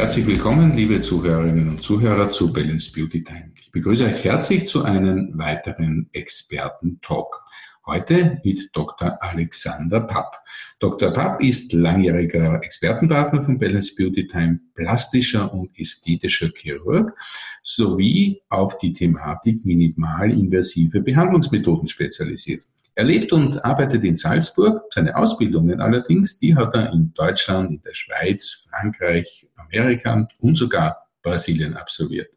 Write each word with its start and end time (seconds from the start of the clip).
Herzlich 0.00 0.26
willkommen, 0.26 0.74
liebe 0.74 1.02
Zuhörerinnen 1.02 1.68
und 1.68 1.82
Zuhörer 1.82 2.30
zu 2.30 2.50
Balance 2.50 2.90
Beauty 2.90 3.22
Time. 3.22 3.52
Ich 3.60 3.70
begrüße 3.70 4.06
euch 4.06 4.24
herzlich 4.24 4.66
zu 4.66 4.82
einem 4.82 5.38
weiteren 5.38 6.08
Experten-Talk. 6.12 7.44
Heute 7.84 8.40
mit 8.42 8.70
Dr. 8.72 9.22
Alexander 9.22 10.00
Papp. 10.00 10.36
Dr. 10.78 11.10
Papp 11.12 11.42
ist 11.42 11.74
langjähriger 11.74 12.62
Expertenpartner 12.62 13.42
von 13.42 13.58
Balance 13.58 13.94
Beauty 13.94 14.26
Time, 14.26 14.60
plastischer 14.74 15.52
und 15.52 15.78
ästhetischer 15.78 16.48
Chirurg 16.56 17.14
sowie 17.62 18.40
auf 18.48 18.78
die 18.78 18.94
Thematik 18.94 19.66
minimalinvasive 19.66 21.02
Behandlungsmethoden 21.02 21.86
spezialisiert. 21.86 22.64
Er 22.94 23.04
lebt 23.04 23.32
und 23.32 23.64
arbeitet 23.64 24.04
in 24.04 24.16
Salzburg. 24.16 24.82
Seine 24.92 25.16
Ausbildungen 25.16 25.80
allerdings, 25.80 26.38
die 26.38 26.54
hat 26.54 26.74
er 26.74 26.92
in 26.92 27.12
Deutschland, 27.14 27.70
in 27.70 27.82
der 27.82 27.94
Schweiz, 27.94 28.68
Frankreich, 28.68 29.48
Amerika 29.56 30.26
und 30.40 30.56
sogar 30.56 31.06
Brasilien 31.22 31.76
absolviert. 31.76 32.30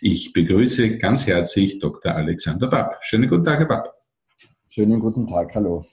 Ich 0.00 0.32
begrüße 0.32 0.98
ganz 0.98 1.26
herzlich 1.26 1.78
Dr. 1.78 2.14
Alexander 2.14 2.68
Babb. 2.68 2.98
Schönen 3.02 3.28
guten 3.28 3.44
Tag, 3.44 3.58
Herr 3.58 3.66
Babb. 3.66 3.94
Schönen 4.68 5.00
guten 5.00 5.26
Tag, 5.26 5.54
hallo. 5.54 5.84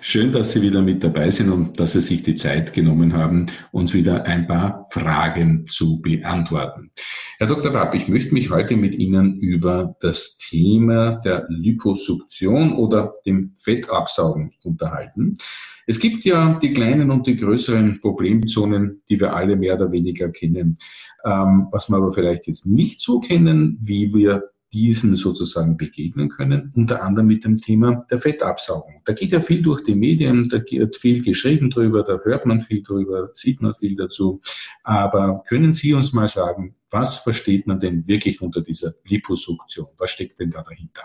Schön, 0.00 0.32
dass 0.32 0.52
Sie 0.52 0.62
wieder 0.62 0.82
mit 0.82 1.02
dabei 1.04 1.30
sind 1.30 1.50
und 1.50 1.78
dass 1.78 1.92
Sie 1.92 2.00
sich 2.00 2.22
die 2.22 2.34
Zeit 2.34 2.72
genommen 2.72 3.12
haben, 3.14 3.46
uns 3.70 3.94
wieder 3.94 4.24
ein 4.24 4.46
paar 4.46 4.84
Fragen 4.90 5.66
zu 5.66 6.02
beantworten. 6.02 6.90
Herr 7.38 7.46
Dr. 7.46 7.72
Rapp, 7.72 7.94
ich 7.94 8.08
möchte 8.08 8.34
mich 8.34 8.50
heute 8.50 8.76
mit 8.76 8.94
Ihnen 8.96 9.38
über 9.38 9.96
das 10.00 10.38
Thema 10.38 11.20
der 11.24 11.46
Liposuktion 11.48 12.74
oder 12.74 13.14
dem 13.24 13.52
Fettabsaugen 13.54 14.52
unterhalten. 14.62 15.38
Es 15.86 16.00
gibt 16.00 16.24
ja 16.24 16.58
die 16.58 16.72
kleinen 16.72 17.10
und 17.10 17.26
die 17.26 17.36
größeren 17.36 18.00
Problemzonen, 18.00 19.02
die 19.08 19.20
wir 19.20 19.34
alle 19.34 19.56
mehr 19.56 19.74
oder 19.74 19.92
weniger 19.92 20.30
kennen. 20.30 20.78
Ähm, 21.24 21.68
was 21.70 21.88
wir 21.88 21.96
aber 21.96 22.12
vielleicht 22.12 22.46
jetzt 22.46 22.66
nicht 22.66 23.00
so 23.00 23.20
kennen, 23.20 23.78
wie 23.82 24.12
wir 24.12 24.42
diesen 24.74 25.14
sozusagen 25.14 25.76
begegnen 25.76 26.28
können, 26.28 26.72
unter 26.74 27.02
anderem 27.02 27.28
mit 27.28 27.44
dem 27.44 27.58
Thema 27.58 28.04
der 28.10 28.18
Fettabsaugung. 28.18 29.00
Da 29.04 29.12
geht 29.12 29.30
ja 29.30 29.40
viel 29.40 29.62
durch 29.62 29.84
die 29.84 29.94
Medien, 29.94 30.48
da 30.48 30.60
wird 30.68 30.96
viel 30.96 31.22
geschrieben 31.22 31.70
drüber, 31.70 32.02
da 32.02 32.18
hört 32.24 32.44
man 32.44 32.60
viel 32.60 32.82
drüber, 32.82 33.30
sieht 33.32 33.62
man 33.62 33.74
viel 33.74 33.94
dazu. 33.94 34.40
Aber 34.82 35.44
können 35.48 35.72
Sie 35.72 35.94
uns 35.94 36.12
mal 36.12 36.26
sagen, 36.26 36.74
was 36.90 37.18
versteht 37.18 37.68
man 37.68 37.78
denn 37.78 38.06
wirklich 38.08 38.42
unter 38.42 38.62
dieser 38.62 38.94
Liposuktion? 39.04 39.86
Was 39.96 40.10
steckt 40.10 40.40
denn 40.40 40.50
da 40.50 40.62
dahinter? 40.62 41.02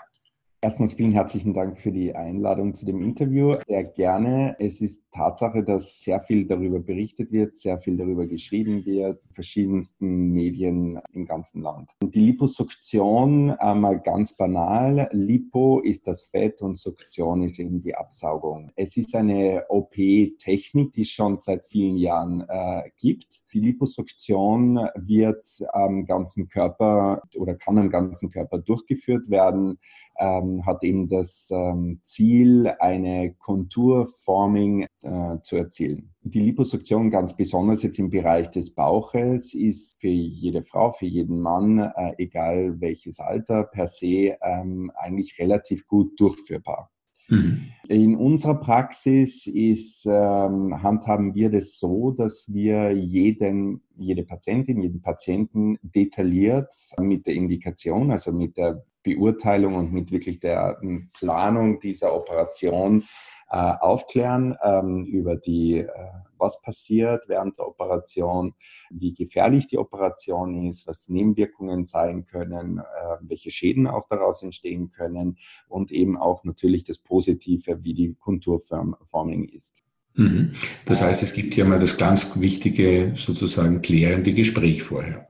Erstmals 0.61 0.91
vielen 0.91 1.13
herzlichen 1.13 1.53
Dank 1.53 1.79
für 1.79 1.93
die 1.93 2.13
Einladung 2.13 2.73
zu 2.73 2.85
dem 2.85 3.01
Interview. 3.01 3.55
Sehr 3.65 3.85
gerne. 3.85 4.57
Es 4.59 4.81
ist 4.81 5.05
Tatsache, 5.13 5.63
dass 5.63 6.01
sehr 6.01 6.19
viel 6.19 6.45
darüber 6.45 6.81
berichtet 6.81 7.31
wird, 7.31 7.55
sehr 7.55 7.77
viel 7.77 7.95
darüber 7.95 8.27
geschrieben 8.27 8.85
wird, 8.85 9.25
verschiedensten 9.33 10.33
Medien 10.33 10.99
im 11.13 11.25
ganzen 11.25 11.61
Land. 11.61 11.91
Die 12.03 12.19
Liposuktion, 12.19 13.51
einmal 13.51 14.01
ganz 14.01 14.35
banal. 14.35 15.07
Lipo 15.13 15.79
ist 15.79 16.05
das 16.07 16.23
Fett 16.23 16.61
und 16.61 16.75
Suktion 16.75 17.41
ist 17.43 17.57
eben 17.57 17.81
die 17.81 17.95
Absaugung. 17.95 18.69
Es 18.75 18.97
ist 18.97 19.15
eine 19.15 19.63
OP-Technik, 19.69 20.91
die 20.91 21.03
es 21.03 21.09
schon 21.09 21.39
seit 21.39 21.63
vielen 21.67 21.95
Jahren 21.95 22.43
äh, 22.49 22.89
gibt. 22.97 23.43
Die 23.53 23.61
Liposuktion 23.61 24.75
wird 24.95 25.45
am 25.71 26.05
ganzen 26.05 26.49
Körper 26.49 27.21
oder 27.37 27.55
kann 27.55 27.77
am 27.77 27.89
ganzen 27.89 28.29
Körper 28.29 28.59
durchgeführt 28.59 29.29
werden 29.29 29.79
ähm, 30.19 30.65
hat 30.65 30.83
eben 30.83 31.07
das 31.07 31.49
ähm, 31.51 31.99
Ziel, 32.03 32.67
eine 32.79 33.33
Konturforming 33.35 34.85
äh, 35.01 35.37
zu 35.41 35.55
erzielen. 35.55 36.13
Die 36.21 36.39
Liposuktion 36.39 37.09
ganz 37.09 37.35
besonders 37.35 37.81
jetzt 37.83 37.97
im 37.97 38.09
Bereich 38.09 38.51
des 38.51 38.75
Bauches 38.75 39.53
ist 39.53 39.99
für 39.99 40.09
jede 40.09 40.63
Frau, 40.63 40.91
für 40.91 41.05
jeden 41.05 41.39
Mann, 41.41 41.79
äh, 41.79 42.13
egal 42.17 42.79
welches 42.81 43.19
Alter 43.19 43.63
per 43.63 43.87
se, 43.87 44.37
ähm, 44.41 44.91
eigentlich 44.95 45.39
relativ 45.39 45.87
gut 45.87 46.19
durchführbar. 46.19 46.91
Mhm. 47.29 47.65
In 47.87 48.15
unserer 48.15 48.59
Praxis 48.59 49.47
ist, 49.47 50.05
ähm, 50.05 50.83
handhaben 50.83 51.33
wir 51.33 51.49
das 51.49 51.79
so, 51.79 52.11
dass 52.11 52.45
wir 52.53 52.91
jeden, 52.91 53.81
jede 53.97 54.23
Patientin, 54.23 54.83
jeden 54.83 55.01
Patienten 55.01 55.79
detailliert 55.81 56.71
mit 56.99 57.25
der 57.25 57.33
Indikation, 57.33 58.11
also 58.11 58.31
mit 58.31 58.57
der 58.57 58.83
Beurteilung 59.01 59.75
und 59.75 59.91
mit 59.91 60.11
wirklich 60.11 60.39
der 60.39 60.77
ähm, 60.83 61.09
Planung 61.13 61.79
dieser 61.79 62.13
Operation 62.13 63.05
aufklären 63.55 64.55
ähm, 64.63 65.05
über 65.05 65.35
die, 65.35 65.79
äh, 65.79 65.87
was 66.37 66.61
passiert 66.61 67.25
während 67.27 67.57
der 67.57 67.67
Operation, 67.67 68.53
wie 68.91 69.13
gefährlich 69.13 69.67
die 69.67 69.77
Operation 69.77 70.67
ist, 70.67 70.87
was 70.87 71.09
Nebenwirkungen 71.09 71.85
sein 71.85 72.25
können, 72.25 72.79
äh, 72.79 72.83
welche 73.21 73.51
Schäden 73.51 73.87
auch 73.87 74.07
daraus 74.07 74.43
entstehen 74.43 74.91
können 74.91 75.37
und 75.67 75.91
eben 75.91 76.17
auch 76.17 76.43
natürlich 76.43 76.83
das 76.83 76.99
Positive, 76.99 77.83
wie 77.83 77.93
die 77.93 78.13
Konturforming 78.13 79.45
ist. 79.45 79.83
Mhm. 80.15 80.53
Das 80.85 81.01
heißt, 81.01 81.23
es 81.23 81.33
gibt 81.33 81.53
hier 81.53 81.65
mal 81.65 81.79
das 81.79 81.97
ganz 81.97 82.39
wichtige, 82.39 83.13
sozusagen 83.15 83.81
klärende 83.81 84.33
Gespräch 84.33 84.83
vorher. 84.83 85.27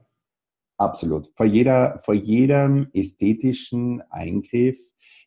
Absolut. 0.76 1.30
Vor, 1.36 1.46
jeder, 1.46 2.00
vor 2.04 2.14
jedem 2.14 2.88
ästhetischen 2.92 4.00
Eingriff 4.10 4.78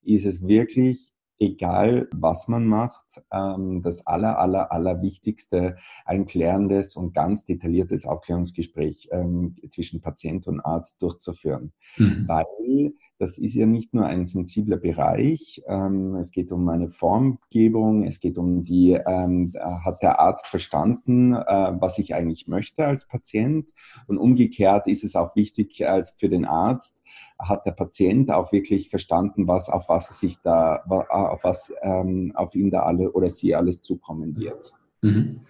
ist 0.02 0.26
es 0.26 0.46
wirklich 0.46 1.13
egal, 1.44 2.08
was 2.12 2.48
man 2.48 2.66
macht, 2.66 3.22
ähm, 3.32 3.82
das 3.82 4.06
aller, 4.08 4.40
aller, 4.40 4.72
aller 4.72 5.02
Wichtigste, 5.02 5.76
ein 6.06 6.26
klärendes 6.26 6.96
und 6.96 7.14
ganz 7.14 7.46
detailliertes 7.46 8.06
Aufklärungsgespräch 8.06 9.10
ähm, 9.12 9.56
zwischen 9.70 10.02
Patient 10.02 10.48
und 10.48 10.60
Arzt 10.62 11.02
durchzuführen. 11.02 11.74
Mhm. 11.98 12.26
Weil 12.28 12.94
das 13.24 13.38
ist 13.38 13.56
ja 13.56 13.66
nicht 13.66 13.94
nur 13.94 14.06
ein 14.06 14.26
sensibler 14.26 14.76
Bereich. 14.76 15.64
Ähm, 15.66 16.16
es 16.16 16.32
geht 16.32 16.52
um 16.52 16.68
eine 16.68 16.90
Formgebung, 16.90 18.04
es 18.04 18.20
geht 18.20 18.38
um 18.38 18.66
die, 18.66 19.00
ähm, 19.08 19.54
hat 19.86 20.02
der 20.02 20.20
Arzt 20.20 20.48
verstanden, 20.48 21.34
äh, 21.34 21.72
was 21.80 22.00
ich 22.00 22.14
eigentlich 22.16 22.50
möchte 22.50 22.86
als 22.86 23.08
Patient? 23.08 23.72
Und 24.08 24.18
umgekehrt 24.18 24.88
ist 24.88 25.06
es 25.06 25.16
auch 25.16 25.38
wichtig 25.38 25.88
als 25.88 26.10
für 26.20 26.28
den 26.28 26.44
Arzt, 26.44 27.02
hat 27.40 27.66
der 27.66 27.72
Patient 27.72 28.30
auch 28.30 28.52
wirklich 28.52 28.90
verstanden, 28.90 29.48
was 29.48 29.70
auf 29.70 29.88
was 29.88 30.20
sich 30.20 30.40
da, 30.44 30.84
auf 30.84 31.46
was 31.46 31.74
ähm, 31.82 32.34
auf 32.36 32.54
ihn 32.56 32.72
da 32.72 32.84
alle 32.84 33.14
oder 33.14 33.30
sie 33.30 33.56
alles 33.56 33.80
zukommen 33.80 34.36
wird. 34.36 34.74
Mhm. 35.04 35.42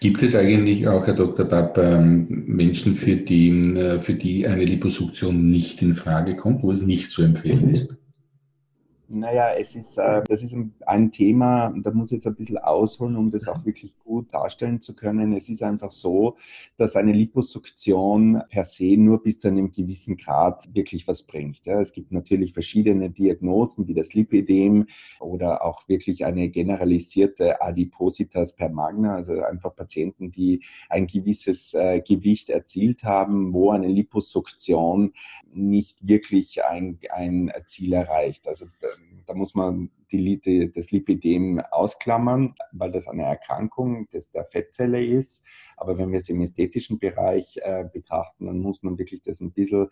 Gibt 0.00 0.22
es 0.22 0.36
eigentlich 0.36 0.86
auch, 0.86 1.06
Herr 1.06 1.14
Dr. 1.14 1.46
Papp, 1.46 1.76
ähm, 1.78 2.44
Menschen, 2.46 2.94
für 2.94 3.16
die, 3.16 3.50
äh, 3.76 3.98
für 3.98 4.14
die 4.14 4.46
eine 4.46 4.64
Liposuktion 4.64 5.50
nicht 5.50 5.82
in 5.82 5.94
Frage 5.94 6.36
kommt, 6.36 6.62
wo 6.62 6.70
es 6.70 6.82
nicht 6.82 7.10
zu 7.10 7.22
empfehlen 7.22 7.70
ist? 7.70 7.96
Naja, 9.12 9.54
es 9.58 9.74
ist, 9.74 9.98
äh, 9.98 10.22
das 10.28 10.40
ist 10.40 10.54
ein 10.86 11.10
Thema, 11.10 11.74
da 11.82 11.90
muss 11.90 12.12
ich 12.12 12.18
jetzt 12.18 12.28
ein 12.28 12.36
bisschen 12.36 12.58
ausholen, 12.58 13.16
um 13.16 13.28
das 13.28 13.48
auch 13.48 13.64
wirklich 13.64 13.98
gut 13.98 14.32
darstellen 14.32 14.80
zu 14.80 14.94
können. 14.94 15.32
Es 15.32 15.48
ist 15.48 15.64
einfach 15.64 15.90
so, 15.90 16.36
dass 16.76 16.94
eine 16.94 17.10
Liposuktion 17.10 18.40
per 18.50 18.62
se 18.62 18.96
nur 18.96 19.20
bis 19.20 19.38
zu 19.38 19.48
einem 19.48 19.72
gewissen 19.72 20.16
Grad 20.16 20.72
wirklich 20.76 21.08
was 21.08 21.24
bringt. 21.24 21.66
Ja. 21.66 21.80
Es 21.80 21.90
gibt 21.90 22.12
natürlich 22.12 22.52
verschiedene 22.52 23.10
Diagnosen, 23.10 23.88
wie 23.88 23.94
das 23.94 24.14
Lipidem 24.14 24.86
oder 25.18 25.64
auch 25.64 25.88
wirklich 25.88 26.24
eine 26.24 26.48
generalisierte 26.48 27.60
Adipositas 27.60 28.54
per 28.54 28.68
Magna, 28.68 29.16
also 29.16 29.42
einfach 29.42 29.74
Patienten, 29.74 30.30
die 30.30 30.62
ein 30.88 31.08
gewisses 31.08 31.74
äh, 31.74 32.00
Gewicht 32.00 32.48
erzielt 32.48 33.02
haben, 33.02 33.52
wo 33.52 33.72
eine 33.72 33.88
Liposuktion 33.88 35.14
nicht 35.52 36.06
wirklich 36.06 36.64
ein, 36.64 37.00
ein 37.10 37.50
Ziel 37.66 37.94
erreicht. 37.94 38.46
Also 38.46 38.66
da 39.26 39.34
muss 39.34 39.54
man 39.54 39.90
die, 40.10 40.40
die, 40.40 40.72
das 40.72 40.90
Lipidem 40.90 41.60
ausklammern, 41.70 42.54
weil 42.72 42.90
das 42.90 43.06
eine 43.06 43.22
Erkrankung 43.22 44.08
des, 44.10 44.32
der 44.32 44.44
Fettzelle 44.44 45.04
ist. 45.04 45.44
Aber 45.76 45.96
wenn 45.98 46.10
wir 46.10 46.18
es 46.18 46.28
im 46.28 46.40
ästhetischen 46.40 46.98
Bereich 46.98 47.56
äh, 47.62 47.84
betrachten, 47.92 48.46
dann 48.46 48.58
muss 48.58 48.82
man 48.82 48.98
wirklich 48.98 49.22
das 49.22 49.40
ein 49.40 49.52
bisschen, 49.52 49.86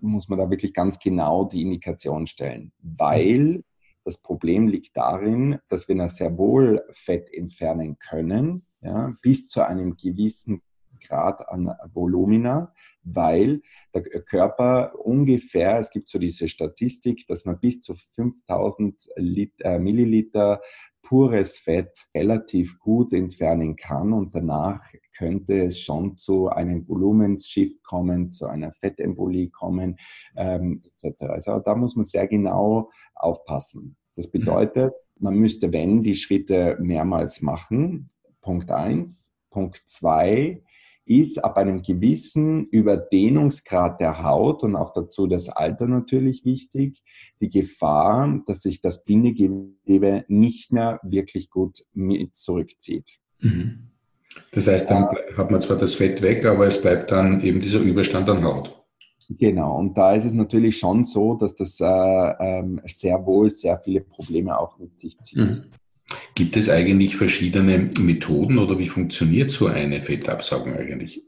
muss 0.00 0.28
man 0.28 0.38
da 0.38 0.50
wirklich 0.50 0.74
ganz 0.74 0.98
genau 0.98 1.46
die 1.46 1.62
Indikation 1.62 2.26
stellen. 2.26 2.72
Weil 2.82 3.64
das 4.04 4.18
Problem 4.18 4.68
liegt 4.68 4.96
darin, 4.96 5.58
dass 5.68 5.88
wir 5.88 6.08
sehr 6.10 6.36
wohl 6.36 6.84
Fett 6.92 7.32
entfernen 7.32 7.98
können, 7.98 8.66
ja, 8.82 9.16
bis 9.22 9.48
zu 9.48 9.66
einem 9.66 9.96
gewissen 9.96 10.60
Grad 11.06 11.48
an 11.48 11.74
Volumina, 11.92 12.72
weil 13.02 13.62
der 13.94 14.02
Körper 14.02 14.94
ungefähr, 14.98 15.78
es 15.78 15.90
gibt 15.90 16.08
so 16.08 16.18
diese 16.18 16.48
Statistik, 16.48 17.26
dass 17.26 17.44
man 17.44 17.60
bis 17.60 17.80
zu 17.80 17.94
5000 18.16 19.08
Liter, 19.16 19.64
äh, 19.64 19.78
Milliliter 19.78 20.60
pures 21.04 21.58
Fett 21.58 22.06
relativ 22.14 22.78
gut 22.78 23.12
entfernen 23.12 23.76
kann 23.76 24.12
und 24.12 24.34
danach 24.34 24.82
könnte 25.16 25.66
es 25.66 25.78
schon 25.78 26.16
zu 26.16 26.48
einem 26.48 26.88
Volumensshift 26.88 27.82
kommen, 27.84 28.30
zu 28.30 28.46
einer 28.46 28.72
Fettembolie 28.72 29.50
kommen, 29.50 29.98
ähm, 30.36 30.82
etc. 30.84 31.24
Also 31.24 31.58
da 31.60 31.74
muss 31.76 31.94
man 31.94 32.04
sehr 32.04 32.26
genau 32.26 32.90
aufpassen. 33.14 33.96
Das 34.16 34.30
bedeutet, 34.30 34.94
man 35.18 35.34
müsste, 35.34 35.72
wenn, 35.72 36.02
die 36.02 36.14
Schritte 36.14 36.76
mehrmals 36.80 37.42
machen. 37.42 38.10
Punkt 38.40 38.70
eins. 38.70 39.32
Punkt 39.50 39.82
zwei 39.86 40.62
ist 41.06 41.44
ab 41.44 41.58
einem 41.58 41.82
gewissen 41.82 42.66
Überdehnungsgrad 42.68 44.00
der 44.00 44.22
Haut 44.22 44.62
und 44.62 44.76
auch 44.76 44.92
dazu 44.92 45.26
das 45.26 45.48
Alter 45.48 45.86
natürlich 45.86 46.44
wichtig, 46.44 47.02
die 47.40 47.50
Gefahr, 47.50 48.40
dass 48.46 48.62
sich 48.62 48.80
das 48.80 49.04
Bindegewebe 49.04 50.24
nicht 50.28 50.72
mehr 50.72 51.00
wirklich 51.02 51.50
gut 51.50 51.84
mit 51.92 52.34
zurückzieht. 52.34 53.18
Mhm. 53.40 53.90
Das 54.50 54.66
heißt, 54.66 54.90
dann 54.90 55.08
hat 55.36 55.50
man 55.50 55.60
zwar 55.60 55.76
das 55.76 55.94
Fett 55.94 56.22
weg, 56.22 56.44
aber 56.44 56.66
es 56.66 56.80
bleibt 56.80 57.12
dann 57.12 57.40
eben 57.42 57.60
dieser 57.60 57.80
Überstand 57.80 58.28
an 58.28 58.42
Haut. 58.42 58.84
Genau, 59.28 59.78
und 59.78 59.96
da 59.96 60.14
ist 60.14 60.24
es 60.24 60.32
natürlich 60.32 60.78
schon 60.78 61.04
so, 61.04 61.34
dass 61.34 61.54
das 61.54 61.80
äh, 61.80 61.84
äh, 61.84 62.64
sehr 62.86 63.24
wohl 63.24 63.50
sehr 63.50 63.78
viele 63.78 64.00
Probleme 64.00 64.58
auch 64.58 64.78
mit 64.78 64.98
sich 64.98 65.18
zieht. 65.20 65.38
Mhm. 65.38 65.70
Gibt 66.34 66.56
es 66.56 66.68
eigentlich 66.68 67.16
verschiedene 67.16 67.90
Methoden 67.98 68.58
oder 68.58 68.78
wie 68.78 68.88
funktioniert 68.88 69.50
so 69.50 69.66
eine 69.66 70.00
Fettabsaugung 70.00 70.74
eigentlich? 70.74 71.22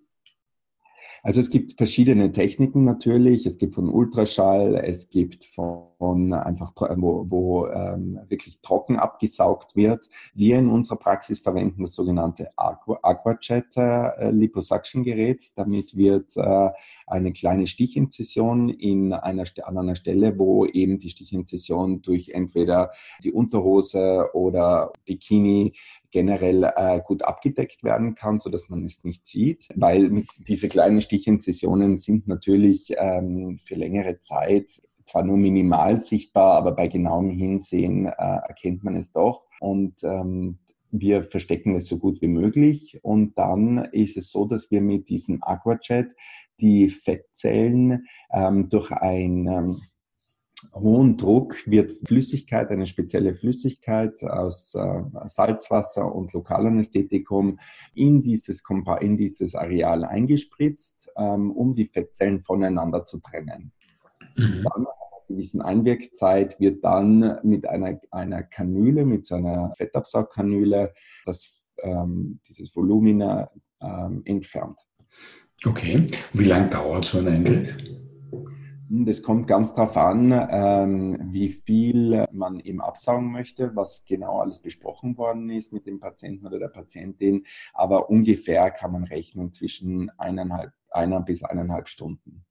Also 1.27 1.41
es 1.41 1.51
gibt 1.51 1.73
verschiedene 1.73 2.31
Techniken 2.31 2.85
natürlich. 2.85 3.47
Es 3.47 3.59
gibt 3.59 3.75
von 3.75 3.89
Ultraschall, 3.89 4.77
es 4.77 5.11
gibt 5.11 5.45
von 5.45 6.33
einfach, 6.33 6.73
wo, 6.99 7.27
wo 7.29 7.67
ähm, 7.67 8.21
wirklich 8.29 8.61
trocken 8.61 8.97
abgesaugt 8.97 9.75
wird. 9.75 10.09
Wir 10.35 10.57
in 10.57 10.69
unserer 10.69 10.95
Praxis 10.95 11.41
verwenden 11.41 11.83
das 11.83 11.95
sogenannte 11.95 12.51
Aqua, 12.57 13.01
Aquajet 13.03 13.77
äh, 13.77 14.31
Liposuction 14.31 15.03
Gerät. 15.03 15.43
Damit 15.57 15.97
wird 15.97 16.37
äh, 16.37 16.71
eine 17.09 17.33
kleine 17.33 17.67
Stichinzision 17.67 18.69
in 18.69 19.13
einer, 19.13 19.47
an 19.65 19.79
einer 19.79 19.97
Stelle, 19.97 20.39
wo 20.39 20.65
eben 20.65 21.01
die 21.01 21.11
Stichinzision 21.11 22.03
durch 22.03 22.29
entweder 22.29 22.93
die 23.25 23.33
Unterhose 23.33 24.29
oder 24.33 24.93
Bikini 25.05 25.75
generell 26.11 26.65
äh, 26.77 27.01
gut 27.05 27.23
abgedeckt 27.23 27.83
werden 27.85 28.15
kann, 28.15 28.41
so 28.41 28.51
dass 28.51 28.69
man 28.69 28.85
es 28.85 29.05
nicht 29.05 29.27
sieht, 29.27 29.69
weil 29.75 30.09
mit, 30.11 30.27
diese 30.47 30.69
kleinen 30.69 31.01
Stichinzisionen 31.01 31.99
sind 31.99 32.27
natürlich 32.27 32.95
ähm, 32.97 33.59
für 33.65 33.75
längere 33.75 34.21
Zeit 34.21 34.83
zwar 35.05 35.23
nur 35.23 35.37
minimal 35.37 35.99
sichtbar, 35.99 36.55
aber 36.55 36.73
bei 36.73 36.89
genauem 36.89 37.31
Hinsehen 37.31 38.07
äh, 38.07 38.11
erkennt 38.11 38.83
man 38.83 38.97
es 38.97 39.13
doch. 39.13 39.47
Und 39.61 40.03
ähm, 40.03 40.59
wir 40.91 41.25
verstecken 41.25 41.75
es 41.77 41.87
so 41.87 41.99
gut 41.99 42.21
wie 42.23 42.29
möglich. 42.29 42.99
Und 43.03 43.39
dann 43.39 43.79
ist 43.93 44.17
es 44.17 44.31
so, 44.31 44.47
dass 44.47 44.71
wir 44.71 44.81
mit 44.81 45.09
diesem 45.09 45.43
Aquajet 45.43 46.09
die 46.61 46.89
Fettzellen 46.89 48.07
ähm, 48.33 48.69
durch 48.69 48.91
ein 48.91 49.47
ähm, 49.47 49.81
hohen 50.75 51.17
Druck 51.17 51.57
wird 51.67 51.93
Flüssigkeit, 51.93 52.71
eine 52.71 52.87
spezielle 52.87 53.35
Flüssigkeit 53.35 54.23
aus 54.25 54.75
äh, 54.75 55.03
Salzwasser 55.27 56.15
und 56.15 56.33
Lokalanästhetikum 56.33 57.59
in 57.95 58.23
dieses, 58.23 58.63
in 59.01 59.17
dieses 59.17 59.55
Areal 59.55 60.05
eingespritzt, 60.05 61.11
ähm, 61.17 61.51
um 61.51 61.75
die 61.75 61.87
Fettzellen 61.87 62.41
voneinander 62.41 63.05
zu 63.05 63.21
trennen. 63.21 63.73
Mhm. 64.37 64.65
Dann 64.65 64.83
nach 64.83 65.01
einer 65.01 65.27
gewissen 65.29 65.63
Einwirkzeit 65.63 66.61
wird 66.61 66.85
dann 66.85 67.39
mit 67.43 67.67
einer, 67.69 68.01
einer 68.11 68.43
Kanüle, 68.43 69.05
mit 69.05 69.27
so 69.27 69.37
einer 69.37 69.73
Fettabsaugkanüle, 69.77 70.93
das, 71.25 71.55
ähm, 71.83 72.41
dieses 72.49 72.75
Volumina 72.75 73.51
ähm, 73.81 74.23
entfernt. 74.25 74.81
Okay. 75.65 76.07
Wie 76.33 76.45
lange 76.45 76.69
dauert 76.69 77.07
so 77.07 77.19
ein 77.19 77.29
Eingriff? 77.29 77.77
Das 79.05 79.23
kommt 79.23 79.47
ganz 79.47 79.75
darauf 79.75 79.97
an, 79.97 80.33
ähm, 80.51 81.19
wie 81.33 81.49
viel 81.49 82.25
man 82.33 82.61
eben 82.61 82.81
absaugen 82.81 83.31
möchte, 83.31 83.75
was 83.75 84.05
genau 84.05 84.41
alles 84.41 84.61
besprochen 84.61 85.19
worden 85.19 85.51
ist 85.51 85.73
mit 85.73 85.87
dem 85.87 86.01
Patienten 86.01 86.47
oder 86.47 86.59
der 86.59 86.69
Patientin. 86.69 87.45
Aber 87.75 88.09
ungefähr 88.09 88.71
kann 88.71 88.93
man 88.93 89.05
rechnen 89.05 89.53
zwischen 89.53 90.11
eineinhalb, 90.19 90.73
einer 90.91 91.21
bis 91.21 91.45
eineinhalb 91.45 91.89
Stunden. 91.89 92.45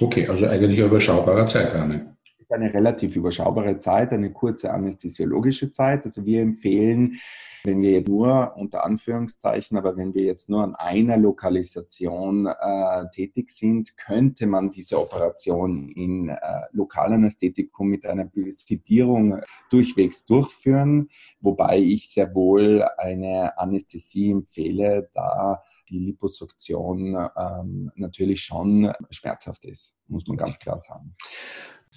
Okay, 0.00 0.28
also 0.28 0.46
eigentlich 0.46 0.80
überschaubarer 0.80 1.46
Zeitrahmen 1.46 2.15
ist 2.48 2.54
eine 2.54 2.72
relativ 2.72 3.16
überschaubare 3.16 3.78
Zeit, 3.78 4.12
eine 4.12 4.32
kurze 4.32 4.72
anästhesiologische 4.72 5.72
Zeit. 5.72 6.04
Also 6.04 6.24
wir 6.24 6.42
empfehlen, 6.42 7.18
wenn 7.64 7.82
wir 7.82 7.90
jetzt 7.90 8.08
nur 8.08 8.56
unter 8.56 8.84
Anführungszeichen, 8.84 9.76
aber 9.76 9.96
wenn 9.96 10.14
wir 10.14 10.22
jetzt 10.22 10.48
nur 10.48 10.62
an 10.62 10.76
einer 10.76 11.16
Lokalisation 11.16 12.46
äh, 12.46 13.04
tätig 13.12 13.50
sind, 13.50 13.96
könnte 13.96 14.46
man 14.46 14.70
diese 14.70 15.00
Operation 15.00 15.88
in 15.88 16.28
äh, 16.28 16.36
Lokalanästhetikum 16.70 17.88
mit 17.88 18.06
einer 18.06 18.30
Sedierung 18.50 19.40
durchwegs 19.70 20.24
durchführen, 20.24 21.08
wobei 21.40 21.78
ich 21.78 22.10
sehr 22.10 22.32
wohl 22.32 22.84
eine 22.96 23.58
Anästhesie 23.58 24.30
empfehle, 24.30 25.10
da 25.14 25.64
die 25.88 25.98
Liposuktion 25.98 27.16
ähm, 27.36 27.90
natürlich 27.96 28.42
schon 28.42 28.92
schmerzhaft 29.10 29.64
ist, 29.64 29.96
muss 30.06 30.26
man 30.26 30.36
ganz 30.36 30.58
klar 30.58 30.78
sagen. 30.78 31.16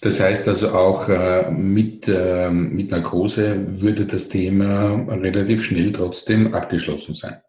Das 0.01 0.19
heißt 0.19 0.47
also 0.47 0.69
auch 0.69 1.09
äh, 1.09 1.51
mit, 1.51 2.07
äh, 2.07 2.49
mit 2.49 2.91
Narkose 2.91 3.81
würde 3.81 4.05
das 4.05 4.29
Thema 4.29 4.93
relativ 4.93 5.63
schnell 5.63 5.91
trotzdem 5.91 6.53
abgeschlossen 6.53 7.13
sein. 7.13 7.41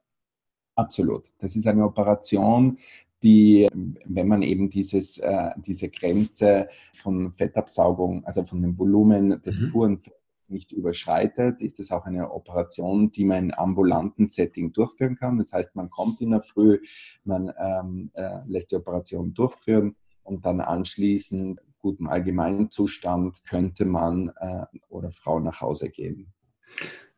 Absolut. 0.74 1.30
Das 1.38 1.54
ist 1.54 1.66
eine 1.66 1.84
Operation, 1.84 2.78
die, 3.22 3.68
wenn 4.06 4.28
man 4.28 4.42
eben 4.42 4.70
dieses, 4.70 5.18
äh, 5.18 5.50
diese 5.56 5.90
Grenze 5.90 6.68
von 6.94 7.32
Fettabsaugung, 7.32 8.24
also 8.24 8.44
von 8.44 8.62
dem 8.62 8.78
Volumen 8.78 9.40
des 9.42 9.60
mhm. 9.60 9.72
puren 9.72 9.98
Fetts 9.98 10.16
nicht 10.48 10.72
überschreitet, 10.72 11.60
ist 11.60 11.78
es 11.78 11.92
auch 11.92 12.06
eine 12.06 12.32
Operation, 12.32 13.10
die 13.12 13.24
man 13.24 13.44
in 13.44 13.54
ambulanten 13.54 14.26
Setting 14.26 14.72
durchführen 14.72 15.16
kann. 15.16 15.38
Das 15.38 15.52
heißt, 15.52 15.76
man 15.76 15.90
kommt 15.90 16.20
in 16.20 16.30
der 16.30 16.42
Früh, 16.42 16.80
man 17.24 17.52
ähm, 17.56 18.10
äh, 18.14 18.40
lässt 18.46 18.72
die 18.72 18.76
Operation 18.76 19.32
durchführen 19.32 19.94
und 20.24 20.44
dann 20.44 20.60
anschließend 20.60 21.60
gutem 21.80 22.08
Allgemeinzustand 22.08 23.44
könnte 23.44 23.84
man 23.84 24.30
äh, 24.36 24.64
oder 24.88 25.10
Frau 25.10 25.40
nach 25.40 25.60
Hause 25.60 25.90
gehen. 25.90 26.32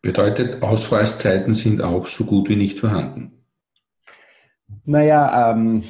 Bedeutet, 0.01 0.63
Ausfallszeiten 0.63 1.55
sind 1.55 1.83
auch 1.83 2.07
so 2.07 2.25
gut 2.25 2.49
wie 2.49 2.57
nicht 2.57 2.81
vorhanden. 2.81 3.42
Naja, 4.85 5.53
ähm, 5.53 5.83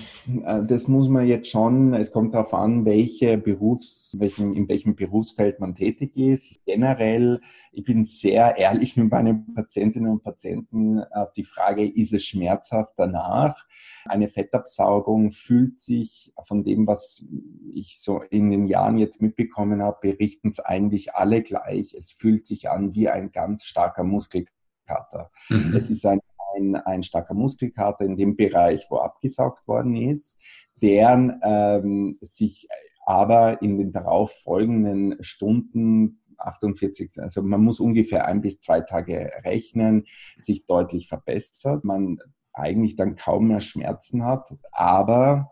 äh, 0.44 0.62
das 0.64 0.86
muss 0.86 1.08
man 1.08 1.26
jetzt 1.26 1.48
schon, 1.48 1.94
es 1.94 2.12
kommt 2.12 2.34
darauf 2.34 2.52
an, 2.52 2.84
welche 2.84 3.38
Berufs, 3.38 4.14
welchen, 4.18 4.54
in 4.54 4.68
welchem 4.68 4.94
Berufsfeld 4.94 5.60
man 5.60 5.74
tätig 5.74 6.16
ist. 6.16 6.64
Generell, 6.66 7.40
ich 7.72 7.84
bin 7.84 8.04
sehr 8.04 8.58
ehrlich 8.58 8.96
mit 8.96 9.10
meinen 9.10 9.54
Patientinnen 9.54 10.10
und 10.10 10.22
Patienten 10.22 11.00
auf 11.00 11.32
die 11.32 11.44
Frage, 11.44 11.86
ist 11.86 12.12
es 12.12 12.24
schmerzhaft 12.24 12.92
danach? 12.96 13.66
Eine 14.04 14.28
Fettabsaugung 14.28 15.30
fühlt 15.30 15.80
sich 15.80 16.32
von 16.44 16.62
dem, 16.62 16.86
was 16.86 17.24
ich 17.72 17.98
so 18.00 18.20
in 18.20 18.50
den 18.50 18.66
Jahren 18.66 18.98
jetzt 18.98 19.22
mitbekommen 19.22 19.82
habe, 19.82 19.98
berichten 20.02 20.50
es 20.50 20.60
eigentlich 20.60 21.14
alle 21.14 21.42
gleich. 21.42 21.94
Es 21.94 22.12
fühlt 22.12 22.46
sich 22.46 22.68
an 22.68 22.94
wie 22.94 23.08
ein 23.08 23.32
ganz 23.32 23.64
starker 23.64 24.04
Muskelkater. 24.04 25.30
Mhm. 25.48 25.74
Es 25.74 25.88
ist 25.88 26.04
ein 26.04 26.20
ein, 26.54 26.76
ein 26.76 27.02
starker 27.02 27.34
Muskelkater 27.34 28.04
in 28.04 28.16
dem 28.16 28.36
Bereich, 28.36 28.86
wo 28.90 28.96
abgesaugt 28.96 29.66
worden 29.66 29.96
ist, 29.96 30.40
der 30.76 31.38
ähm, 31.42 32.18
sich 32.20 32.68
aber 33.04 33.62
in 33.62 33.78
den 33.78 33.92
darauf 33.92 34.32
folgenden 34.42 35.16
Stunden 35.22 36.20
48, 36.38 37.20
also 37.20 37.42
man 37.42 37.62
muss 37.62 37.80
ungefähr 37.80 38.26
ein 38.26 38.40
bis 38.40 38.58
zwei 38.58 38.80
Tage 38.80 39.30
rechnen, 39.44 40.06
sich 40.36 40.66
deutlich 40.66 41.08
verbessert. 41.08 41.84
Man 41.84 42.18
eigentlich 42.52 42.96
dann 42.96 43.16
kaum 43.16 43.48
mehr 43.48 43.60
Schmerzen 43.60 44.24
hat, 44.24 44.54
aber 44.72 45.51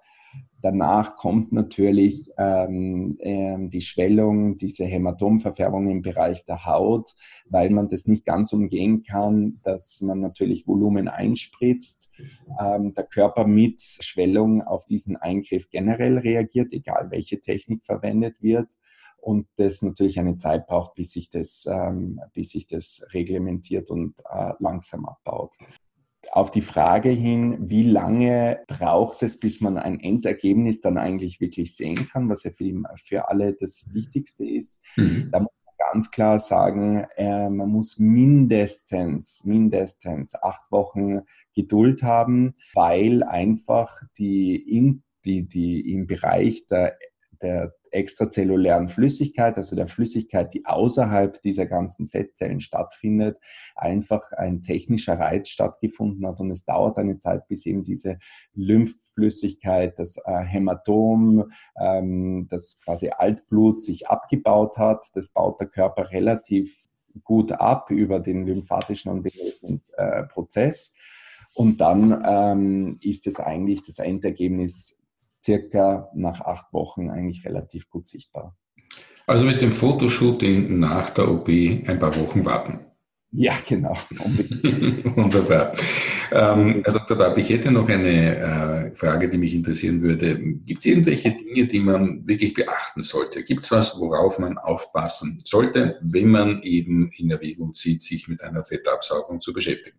Danach 0.62 1.16
kommt 1.16 1.52
natürlich 1.52 2.30
ähm, 2.36 3.16
ähm, 3.20 3.70
die 3.70 3.80
Schwellung, 3.80 4.58
diese 4.58 4.84
Hämatomverfärbung 4.84 5.88
im 5.88 6.02
Bereich 6.02 6.44
der 6.44 6.66
Haut, 6.66 7.14
weil 7.46 7.70
man 7.70 7.88
das 7.88 8.06
nicht 8.06 8.26
ganz 8.26 8.52
umgehen 8.52 9.02
kann, 9.02 9.60
dass 9.62 10.00
man 10.02 10.20
natürlich 10.20 10.66
Volumen 10.66 11.08
einspritzt. 11.08 12.10
Ähm, 12.60 12.92
der 12.92 13.04
Körper 13.04 13.46
mit 13.46 13.80
Schwellung 13.80 14.62
auf 14.62 14.84
diesen 14.84 15.16
Eingriff 15.16 15.70
generell 15.70 16.18
reagiert, 16.18 16.72
egal 16.72 17.10
welche 17.10 17.40
Technik 17.40 17.84
verwendet 17.86 18.42
wird 18.42 18.68
und 19.16 19.46
das 19.56 19.82
natürlich 19.82 20.18
eine 20.18 20.38
Zeit 20.38 20.66
braucht, 20.66 20.94
bis 20.94 21.12
sich 21.12 21.30
das, 21.30 21.66
ähm, 21.70 22.20
bis 22.34 22.50
sich 22.50 22.66
das 22.66 23.02
reglementiert 23.12 23.90
und 23.90 24.20
äh, 24.30 24.52
langsam 24.58 25.06
abbaut 25.06 25.56
auf 26.30 26.50
die 26.50 26.60
Frage 26.60 27.10
hin, 27.10 27.56
wie 27.68 27.82
lange 27.82 28.60
braucht 28.68 29.22
es, 29.22 29.38
bis 29.38 29.60
man 29.60 29.78
ein 29.78 29.98
Endergebnis 29.98 30.80
dann 30.80 30.96
eigentlich 30.96 31.40
wirklich 31.40 31.76
sehen 31.76 32.08
kann, 32.08 32.28
was 32.28 32.44
ja 32.44 32.52
für, 32.52 32.82
für 33.02 33.28
alle 33.28 33.54
das 33.54 33.86
Wichtigste 33.92 34.46
ist. 34.46 34.80
Mhm. 34.96 35.28
Da 35.32 35.40
muss 35.40 35.52
man 35.64 35.92
ganz 35.92 36.10
klar 36.10 36.38
sagen, 36.38 37.04
äh, 37.16 37.48
man 37.48 37.68
muss 37.68 37.98
mindestens, 37.98 39.42
mindestens 39.44 40.34
acht 40.34 40.70
Wochen 40.70 41.20
Geduld 41.54 42.02
haben, 42.02 42.54
weil 42.74 43.22
einfach 43.24 44.00
die, 44.16 44.56
in, 44.56 45.02
die, 45.24 45.48
die 45.48 45.92
im 45.92 46.06
Bereich 46.06 46.66
der 46.68 46.96
der 47.42 47.74
extrazellulären 47.92 48.88
Flüssigkeit, 48.88 49.56
also 49.56 49.76
der 49.76 49.88
Flüssigkeit, 49.88 50.52
die 50.54 50.66
außerhalb 50.66 51.40
dieser 51.42 51.66
ganzen 51.66 52.08
Fettzellen 52.08 52.60
stattfindet, 52.60 53.38
einfach 53.74 54.32
ein 54.32 54.62
technischer 54.62 55.18
Reiz 55.18 55.48
stattgefunden 55.48 56.26
hat 56.26 56.40
und 56.40 56.50
es 56.50 56.64
dauert 56.64 56.98
eine 56.98 57.18
Zeit, 57.18 57.48
bis 57.48 57.66
eben 57.66 57.84
diese 57.84 58.18
Lymphflüssigkeit, 58.54 59.98
das 59.98 60.16
äh, 60.24 60.38
Hämatom, 60.40 61.50
ähm, 61.80 62.46
das 62.48 62.80
quasi 62.84 63.10
Altblut 63.10 63.82
sich 63.82 64.08
abgebaut 64.08 64.78
hat. 64.78 65.06
Das 65.14 65.30
baut 65.30 65.60
der 65.60 65.68
Körper 65.68 66.10
relativ 66.10 66.84
gut 67.24 67.52
ab 67.52 67.90
über 67.90 68.20
den 68.20 68.46
lymphatischen 68.46 69.10
und 69.10 69.24
venösen 69.24 69.82
äh, 69.96 70.24
Prozess. 70.24 70.94
Und 71.54 71.80
dann 71.80 72.22
ähm, 72.24 72.98
ist 73.02 73.26
es 73.26 73.40
eigentlich 73.40 73.82
das 73.82 73.98
Endergebnis 73.98 74.99
circa 75.42 76.10
nach 76.14 76.40
acht 76.40 76.72
Wochen 76.72 77.10
eigentlich 77.10 77.44
relativ 77.44 77.88
gut 77.88 78.06
sichtbar. 78.06 78.56
Also 79.26 79.44
mit 79.44 79.60
dem 79.60 79.72
Fotoshooting 79.72 80.78
nach 80.78 81.10
der 81.10 81.30
OP 81.30 81.48
ein 81.48 81.98
paar 81.98 82.16
Wochen 82.16 82.44
warten. 82.44 82.80
Ja, 83.32 83.54
genau. 83.66 83.96
Wunderbar. 84.10 85.74
Ähm, 86.32 86.82
Herr 86.84 86.92
Dr. 86.92 87.16
Bab, 87.16 87.38
ich 87.38 87.48
hätte 87.48 87.70
noch 87.70 87.88
eine 87.88 88.90
äh, 88.90 88.96
Frage, 88.96 89.28
die 89.28 89.38
mich 89.38 89.54
interessieren 89.54 90.02
würde. 90.02 90.36
Gibt 90.36 90.80
es 90.80 90.86
irgendwelche 90.86 91.30
Dinge, 91.30 91.66
die 91.66 91.80
man 91.80 92.26
wirklich 92.26 92.54
beachten 92.54 93.02
sollte? 93.02 93.44
Gibt 93.44 93.64
es 93.64 93.70
was, 93.70 94.00
worauf 94.00 94.38
man 94.40 94.58
aufpassen 94.58 95.38
sollte, 95.44 95.98
wenn 96.02 96.30
man 96.30 96.62
eben 96.62 97.12
in 97.16 97.30
Erwägung 97.30 97.74
zieht, 97.74 98.02
sich 98.02 98.26
mit 98.26 98.42
einer 98.42 98.64
Fettabsaugung 98.64 99.40
zu 99.40 99.52
beschäftigen? 99.52 99.98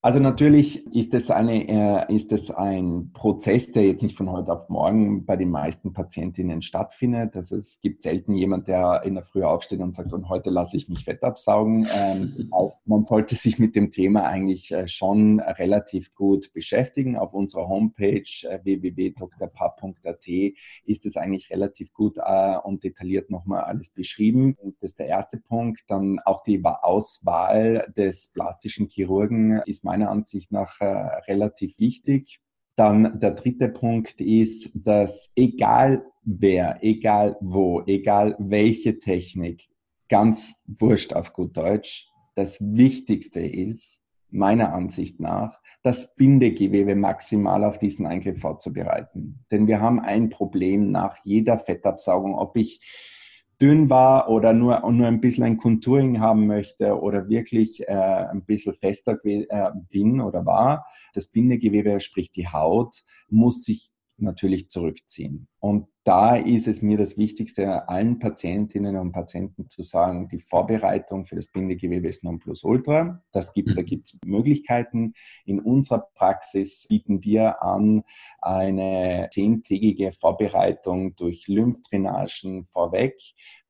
Also 0.00 0.20
natürlich 0.20 0.86
ist 0.94 1.12
es, 1.12 1.28
eine, 1.28 2.06
äh, 2.08 2.14
ist 2.14 2.30
es 2.30 2.52
ein 2.52 3.10
Prozess, 3.12 3.72
der 3.72 3.84
jetzt 3.84 4.04
nicht 4.04 4.16
von 4.16 4.30
heute 4.30 4.52
auf 4.52 4.68
morgen 4.68 5.26
bei 5.26 5.34
den 5.34 5.50
meisten 5.50 5.92
Patientinnen 5.92 6.62
stattfindet. 6.62 7.34
Also 7.34 7.56
es 7.56 7.80
gibt 7.80 8.02
selten 8.02 8.36
jemand, 8.36 8.68
der 8.68 9.02
in 9.04 9.14
der 9.16 9.24
Früh 9.24 9.42
aufsteht 9.42 9.80
und 9.80 9.96
sagt, 9.96 10.12
und 10.12 10.28
heute 10.28 10.50
lasse 10.50 10.76
ich 10.76 10.88
mich 10.88 11.02
Fett 11.02 11.24
absaugen. 11.24 11.88
Ähm, 11.92 12.48
man 12.84 13.02
sollte 13.02 13.34
sich 13.34 13.58
mit 13.58 13.74
dem 13.74 13.90
Thema 13.90 14.22
eigentlich 14.22 14.70
äh, 14.70 14.86
schon 14.86 15.40
relativ 15.40 16.14
gut 16.14 16.52
beschäftigen. 16.52 17.16
Auf 17.16 17.34
unserer 17.34 17.66
Homepage 17.66 18.22
äh, 18.44 18.60
www.drpap.at 18.62 20.28
ist 20.84 21.06
es 21.06 21.16
eigentlich 21.16 21.50
relativ 21.50 21.92
gut 21.92 22.18
und 22.62 22.84
detailliert 22.84 23.30
nochmal 23.30 23.64
alles 23.64 23.90
beschrieben. 23.90 24.56
Das 24.80 24.92
ist 24.92 25.00
der 25.00 25.06
erste 25.06 25.38
Punkt. 25.38 25.80
Dann 25.88 26.20
auch 26.24 26.44
die 26.44 26.62
Auswahl 26.64 27.92
des 27.96 28.30
plastischen 28.32 28.88
Chirurgen 28.88 29.60
ist 29.66 29.87
meiner 29.88 30.10
Ansicht 30.10 30.52
nach 30.52 30.80
äh, 30.80 30.86
relativ 31.30 31.78
wichtig. 31.78 32.40
Dann 32.76 33.18
der 33.18 33.32
dritte 33.32 33.70
Punkt 33.70 34.20
ist, 34.20 34.70
dass 34.74 35.32
egal 35.34 36.04
wer, 36.22 36.78
egal 36.82 37.36
wo, 37.40 37.82
egal 37.86 38.36
welche 38.38 38.98
Technik, 38.98 39.66
ganz 40.10 40.62
wurscht 40.66 41.14
auf 41.14 41.32
gut 41.32 41.56
Deutsch, 41.56 42.06
das 42.34 42.60
Wichtigste 42.60 43.40
ist, 43.40 43.98
meiner 44.30 44.74
Ansicht 44.74 45.20
nach, 45.20 45.58
das 45.82 46.14
Bindegewebe 46.16 46.94
maximal 46.94 47.64
auf 47.64 47.78
diesen 47.78 48.06
Eingriff 48.06 48.40
vorzubereiten. 48.40 49.44
Denn 49.50 49.66
wir 49.66 49.80
haben 49.80 50.00
ein 50.00 50.28
Problem 50.28 50.90
nach 50.90 51.16
jeder 51.24 51.58
Fettabsaugung, 51.58 52.34
ob 52.34 52.56
ich 52.56 52.80
dünn 53.60 53.90
war 53.90 54.28
oder 54.28 54.52
nur, 54.52 54.90
nur 54.90 55.06
ein 55.06 55.20
bisschen 55.20 55.44
ein 55.44 55.56
Contouring 55.56 56.20
haben 56.20 56.46
möchte 56.46 56.98
oder 56.98 57.28
wirklich 57.28 57.86
äh, 57.88 57.92
ein 57.92 58.44
bisschen 58.44 58.74
fester 58.74 59.18
äh, 59.24 59.70
bin 59.90 60.20
oder 60.20 60.46
war, 60.46 60.86
das 61.14 61.28
Bindegewebe, 61.28 62.00
sprich 62.00 62.30
die 62.30 62.48
Haut, 62.48 63.02
muss 63.28 63.64
sich 63.64 63.90
natürlich 64.18 64.68
zurückziehen. 64.68 65.48
Und 65.60 65.86
da 66.04 66.36
ist 66.36 66.66
es 66.66 66.82
mir 66.82 66.96
das 66.96 67.18
Wichtigste, 67.18 67.88
allen 67.88 68.18
Patientinnen 68.18 68.96
und 68.96 69.12
Patienten 69.12 69.68
zu 69.68 69.82
sagen, 69.82 70.28
die 70.28 70.38
Vorbereitung 70.38 71.26
für 71.26 71.36
das 71.36 71.48
Bindegewebe 71.48 72.08
ist 72.08 72.24
Nonplusultra. 72.24 73.22
Das 73.32 73.52
gibt, 73.52 73.76
da 73.76 73.82
mhm. 73.82 73.86
gibt 73.86 74.06
es 74.06 74.18
Möglichkeiten. 74.24 75.12
In 75.44 75.60
unserer 75.60 76.08
Praxis 76.14 76.86
bieten 76.88 77.22
wir 77.22 77.62
an 77.62 78.04
eine 78.40 79.28
zehntägige 79.32 80.12
Vorbereitung 80.12 81.14
durch 81.16 81.46
Lymphdrainagen 81.48 82.64
vorweg, 82.64 83.20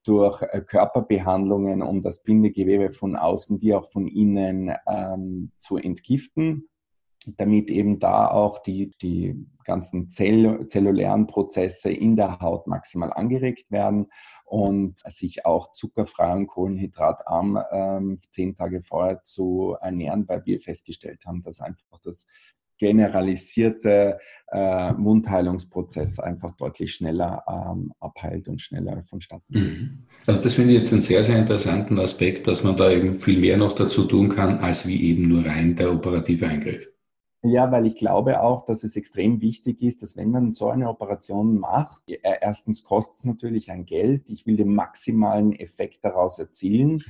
durch 0.05 0.41
äh, 0.43 0.61
Körperbehandlungen, 0.61 1.83
um 1.83 2.03
das 2.03 2.23
Bindegewebe 2.23 2.93
von 2.93 3.17
außen 3.17 3.61
wie 3.61 3.75
auch 3.75 3.91
von 3.91 4.07
innen 4.07 4.73
ähm, 4.87 5.51
zu 5.59 5.77
entgiften 5.77 6.69
damit 7.37 7.71
eben 7.71 7.99
da 7.99 8.29
auch 8.29 8.59
die, 8.59 8.91
die 9.03 9.47
ganzen 9.65 10.09
Zell 10.09 10.67
zellulären 10.69 11.27
Prozesse 11.27 11.93
in 11.93 12.17
der 12.17 12.41
Haut 12.41 12.67
maximal 12.67 13.13
angeregt 13.13 13.71
werden 13.71 14.07
und 14.45 14.99
sich 15.11 15.45
auch 15.45 15.73
zuckerfrei 15.73 16.33
und 16.33 16.47
kohlenhydratarm 16.47 17.59
ähm, 17.71 18.21
zehn 18.31 18.57
Tage 18.57 18.83
vorher 18.83 19.23
zu 19.23 19.77
ernähren, 19.81 20.27
weil 20.27 20.45
wir 20.47 20.61
festgestellt 20.61 21.25
haben, 21.27 21.43
dass 21.43 21.61
einfach 21.61 21.99
das 22.03 22.27
generalisierte 22.79 24.19
äh, 24.47 24.59
Wundheilungsprozess 24.97 26.19
einfach 26.21 26.57
deutlich 26.57 26.95
schneller 26.95 27.43
ähm, 27.49 27.93
abheilt 28.01 28.49
und 28.49 28.63
schneller 28.63 29.03
vonstatten 29.11 29.53
geht. 29.53 29.63
Mhm. 29.63 30.07
Also 30.27 30.41
das 30.41 30.55
finde 30.55 30.73
ich 30.73 30.79
jetzt 30.79 30.93
einen 30.93 31.03
sehr, 31.03 31.25
sehr 31.25 31.39
interessanten 31.39 31.99
Aspekt, 31.99 32.47
dass 32.47 32.63
man 32.63 32.77
da 32.77 32.91
eben 32.91 33.17
viel 33.17 33.41
mehr 33.41 33.57
noch 33.57 33.75
dazu 33.75 34.05
tun 34.05 34.29
kann, 34.29 34.59
als 34.61 34.87
wie 34.87 35.03
eben 35.11 35.29
nur 35.29 35.45
rein 35.45 35.77
der 35.77 35.93
operative 35.93 36.47
Eingriff. 36.47 36.89
Ja, 37.43 37.71
weil 37.71 37.87
ich 37.87 37.95
glaube 37.95 38.43
auch, 38.43 38.65
dass 38.65 38.83
es 38.83 38.97
extrem 38.97 39.41
wichtig 39.41 39.81
ist, 39.81 40.03
dass 40.03 40.17
wenn 40.17 40.33
man 40.33 40.51
so 40.51 40.71
eine 40.71 40.89
Operation 40.89 41.61
macht, 41.61 42.03
äh, 42.09 42.19
erstens 42.41 42.83
kostet 42.83 43.15
es 43.15 43.25
natürlich 43.25 43.71
ein 43.71 43.87
Geld. 43.87 44.25
Ich 44.27 44.45
will 44.45 44.57
den 44.57 44.75
maximalen 44.75 45.53
Effekt 45.53 46.05
daraus 46.05 46.41
erzielen. 46.41 46.95
Mhm. 46.95 47.03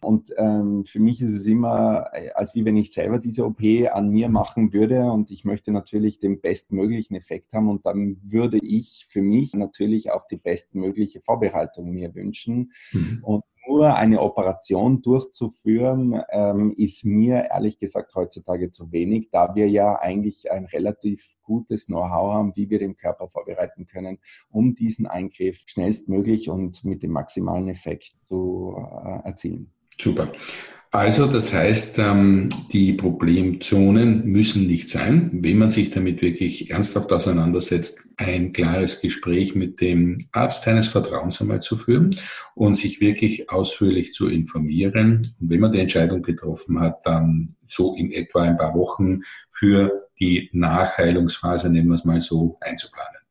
Und 0.00 0.34
ähm, 0.36 0.84
für 0.84 1.00
mich 1.00 1.20
ist 1.20 1.32
es 1.32 1.46
immer, 1.46 2.10
äh, 2.12 2.30
als 2.30 2.54
wie 2.54 2.64
wenn 2.64 2.76
ich 2.76 2.92
selber 2.92 3.18
diese 3.18 3.44
OP 3.44 3.60
an 3.92 4.10
mir 4.10 4.28
machen 4.28 4.72
würde 4.72 5.10
und 5.10 5.32
ich 5.32 5.44
möchte 5.44 5.72
natürlich 5.72 6.20
den 6.20 6.40
bestmöglichen 6.40 7.16
Effekt 7.16 7.52
haben 7.52 7.68
und 7.68 7.84
dann 7.84 8.18
würde 8.22 8.58
ich 8.62 9.06
für 9.08 9.22
mich 9.22 9.52
natürlich 9.54 10.12
auch 10.12 10.28
die 10.28 10.36
bestmögliche 10.36 11.20
Vorbereitung 11.20 11.90
mir 11.90 12.14
wünschen. 12.14 12.70
Mhm. 12.92 13.18
Und 13.22 13.44
nur 13.66 13.94
eine 13.94 14.20
Operation 14.20 15.02
durchzuführen, 15.02 16.20
ähm, 16.30 16.74
ist 16.76 17.04
mir 17.04 17.50
ehrlich 17.50 17.78
gesagt 17.78 18.14
heutzutage 18.14 18.70
zu 18.70 18.90
wenig, 18.92 19.30
da 19.30 19.54
wir 19.54 19.68
ja 19.68 19.96
eigentlich 19.96 20.50
ein 20.50 20.66
relativ 20.66 21.36
gutes 21.42 21.86
Know-how 21.86 22.32
haben, 22.32 22.52
wie 22.56 22.70
wir 22.70 22.78
den 22.78 22.96
Körper 22.96 23.28
vorbereiten 23.28 23.86
können, 23.86 24.18
um 24.50 24.74
diesen 24.74 25.06
Eingriff 25.06 25.62
schnellstmöglich 25.66 26.48
und 26.48 26.84
mit 26.84 27.02
dem 27.02 27.12
maximalen 27.12 27.68
Effekt 27.68 28.12
zu 28.28 28.76
äh, 28.76 29.26
erzielen. 29.26 29.72
Super. 29.98 30.32
Also 30.94 31.26
das 31.26 31.54
heißt, 31.54 31.98
ähm, 32.00 32.50
die 32.70 32.92
Problemzonen 32.92 34.26
müssen 34.26 34.66
nicht 34.66 34.90
sein, 34.90 35.30
wenn 35.32 35.56
man 35.56 35.70
sich 35.70 35.88
damit 35.88 36.20
wirklich 36.20 36.70
ernsthaft 36.70 37.10
auseinandersetzt, 37.14 38.04
ein 38.18 38.52
klares 38.52 39.00
Gespräch 39.00 39.54
mit 39.54 39.80
dem 39.80 40.26
Arzt 40.32 40.64
seines 40.64 40.88
Vertrauens 40.88 41.40
einmal 41.40 41.62
zu 41.62 41.76
führen 41.76 42.14
und 42.54 42.74
sich 42.74 43.00
wirklich 43.00 43.48
ausführlich 43.50 44.12
zu 44.12 44.28
informieren. 44.28 45.34
Und 45.40 45.48
wenn 45.48 45.60
man 45.60 45.72
die 45.72 45.80
Entscheidung 45.80 46.20
getroffen 46.20 46.78
hat, 46.78 47.06
dann 47.06 47.56
so 47.64 47.94
in 47.94 48.12
etwa 48.12 48.42
ein 48.42 48.58
paar 48.58 48.74
Wochen 48.74 49.22
für 49.48 50.08
die 50.20 50.50
Nachheilungsphase, 50.52 51.70
nennen 51.70 51.88
wir 51.88 51.94
es 51.94 52.04
mal 52.04 52.20
so, 52.20 52.58
einzuplanen. 52.60 53.21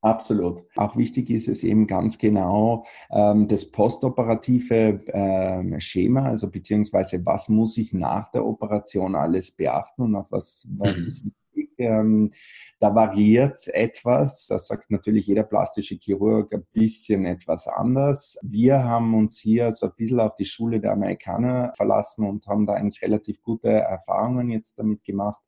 Absolut. 0.00 0.62
Auch 0.76 0.96
wichtig 0.96 1.28
ist 1.28 1.48
es 1.48 1.64
eben 1.64 1.88
ganz 1.88 2.18
genau 2.18 2.86
ähm, 3.10 3.48
das 3.48 3.70
postoperative 3.70 5.00
ähm, 5.08 5.80
Schema, 5.80 6.26
also 6.26 6.48
beziehungsweise 6.48 7.24
was 7.26 7.48
muss 7.48 7.76
ich 7.76 7.92
nach 7.92 8.30
der 8.30 8.46
Operation 8.46 9.16
alles 9.16 9.50
beachten 9.50 10.02
und 10.02 10.14
auf 10.14 10.30
was, 10.30 10.68
was 10.70 10.98
mhm. 10.98 11.06
ist 11.06 11.24
wichtig. 11.24 11.74
Ähm, 11.78 12.30
da 12.78 12.94
variiert 12.94 13.66
etwas. 13.68 14.46
Das 14.46 14.68
sagt 14.68 14.90
natürlich 14.90 15.26
jeder 15.26 15.42
plastische 15.42 15.96
Chirurg 15.96 16.52
ein 16.54 16.64
bisschen 16.72 17.24
etwas 17.24 17.66
anders. 17.66 18.38
Wir 18.42 18.84
haben 18.84 19.14
uns 19.14 19.38
hier 19.38 19.72
so 19.72 19.86
ein 19.86 19.92
bisschen 19.96 20.20
auf 20.20 20.36
die 20.36 20.44
Schule 20.44 20.80
der 20.80 20.92
Amerikaner 20.92 21.72
verlassen 21.76 22.24
und 22.24 22.46
haben 22.46 22.66
da 22.66 22.74
eigentlich 22.74 23.02
relativ 23.02 23.42
gute 23.42 23.68
Erfahrungen 23.68 24.50
jetzt 24.50 24.78
damit 24.78 25.02
gemacht. 25.02 25.42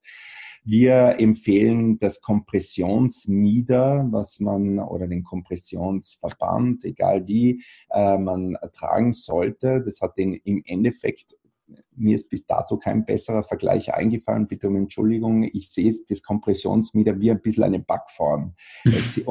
Wir 0.62 1.18
empfehlen 1.18 1.98
das 1.98 2.20
Kompressionsmieder, 2.20 4.06
was 4.10 4.40
man 4.40 4.78
oder 4.78 5.06
den 5.06 5.24
Kompressionsverband, 5.24 6.84
egal 6.84 7.26
wie, 7.26 7.62
äh, 7.90 8.18
man 8.18 8.56
tragen 8.72 9.12
sollte. 9.12 9.82
Das 9.82 10.00
hat 10.00 10.18
den 10.18 10.34
im 10.34 10.62
Endeffekt 10.66 11.34
mir 11.96 12.14
ist 12.14 12.28
bis 12.28 12.46
dato 12.46 12.78
kein 12.78 13.04
besserer 13.04 13.42
Vergleich 13.42 13.94
eingefallen, 13.94 14.48
bitte 14.48 14.68
um 14.68 14.76
Entschuldigung. 14.76 15.44
Ich 15.44 15.70
sehe 15.70 15.94
das 16.08 16.22
Kompressionsmieder 16.22 17.20
wie 17.20 17.30
ein 17.30 17.42
bisschen 17.42 17.64
eine 17.64 17.78
Backform. 17.78 18.54
Es 18.84 19.18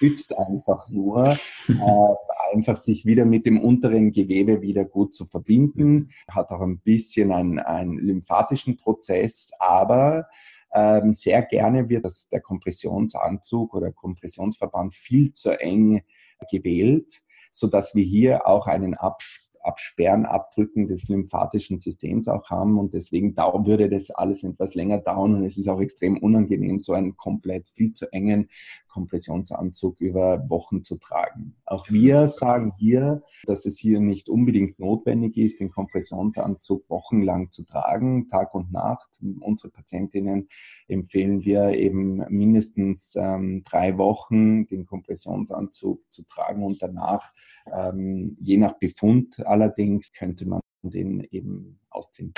unterstützt 0.00 0.36
einfach 0.36 0.88
nur, 0.90 1.36
äh, 1.68 2.52
einfach 2.52 2.76
sich 2.76 3.04
wieder 3.06 3.24
mit 3.24 3.46
dem 3.46 3.60
unteren 3.60 4.10
Gewebe 4.10 4.62
wieder 4.62 4.84
gut 4.84 5.14
zu 5.14 5.24
verbinden. 5.26 6.10
Hat 6.28 6.50
auch 6.50 6.60
ein 6.60 6.80
bisschen 6.80 7.32
einen, 7.32 7.58
einen 7.58 7.98
lymphatischen 7.98 8.76
Prozess, 8.76 9.50
aber 9.58 10.26
Ähm, 10.72 11.12
sehr 11.12 11.42
gerne 11.42 11.88
wird 11.88 12.04
das, 12.04 12.28
der 12.28 12.40
Kompressionsanzug 12.40 13.74
oder 13.74 13.92
Kompressionsverband 13.92 14.94
viel 14.94 15.32
zu 15.32 15.50
eng 15.58 16.02
gewählt, 16.50 17.22
so 17.50 17.66
dass 17.66 17.94
wir 17.94 18.04
hier 18.04 18.46
auch 18.46 18.66
einen 18.66 18.94
Absprung 18.94 19.50
Absperren, 19.62 20.26
Abdrücken 20.26 20.86
des 20.86 21.08
lymphatischen 21.08 21.78
Systems 21.78 22.28
auch 22.28 22.50
haben. 22.50 22.78
Und 22.78 22.94
deswegen 22.94 23.36
würde 23.36 23.88
das 23.88 24.10
alles 24.10 24.42
etwas 24.42 24.74
länger 24.74 24.98
dauern. 24.98 25.34
Und 25.34 25.44
es 25.44 25.58
ist 25.58 25.68
auch 25.68 25.80
extrem 25.80 26.18
unangenehm, 26.18 26.78
so 26.78 26.92
einen 26.92 27.16
komplett 27.16 27.68
viel 27.70 27.92
zu 27.92 28.10
engen 28.12 28.48
Kompressionsanzug 28.90 30.00
über 30.00 30.48
Wochen 30.50 30.84
zu 30.84 30.96
tragen. 30.96 31.56
Auch 31.64 31.88
wir 31.90 32.28
sagen 32.28 32.72
hier, 32.76 33.22
dass 33.44 33.64
es 33.64 33.78
hier 33.78 34.00
nicht 34.00 34.28
unbedingt 34.28 34.78
notwendig 34.78 35.36
ist, 35.36 35.60
den 35.60 35.70
Kompressionsanzug 35.70 36.88
wochenlang 36.90 37.50
zu 37.50 37.64
tragen, 37.64 38.28
Tag 38.28 38.54
und 38.54 38.72
Nacht. 38.72 39.08
Unsere 39.40 39.70
Patientinnen 39.70 40.48
empfehlen 40.88 41.44
wir 41.44 41.70
eben 41.70 42.16
mindestens 42.28 43.14
ähm, 43.16 43.62
drei 43.64 43.96
Wochen 43.96 44.66
den 44.66 44.84
Kompressionsanzug 44.84 46.10
zu 46.10 46.24
tragen 46.24 46.64
und 46.64 46.82
danach, 46.82 47.32
ähm, 47.72 48.36
je 48.40 48.56
nach 48.56 48.78
Befund 48.78 49.46
allerdings, 49.46 50.12
könnte 50.12 50.46
man 50.46 50.60
den 50.82 51.26
eben 51.30 51.78
ausziehen. 51.90 52.32